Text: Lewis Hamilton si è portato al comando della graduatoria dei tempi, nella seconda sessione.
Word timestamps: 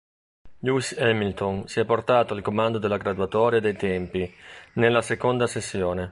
Lewis 0.63 0.97
Hamilton 0.97 1.67
si 1.67 1.79
è 1.79 1.85
portato 1.85 2.33
al 2.33 2.41
comando 2.41 2.79
della 2.79 2.97
graduatoria 2.97 3.59
dei 3.59 3.75
tempi, 3.75 4.33
nella 4.73 5.03
seconda 5.03 5.45
sessione. 5.45 5.99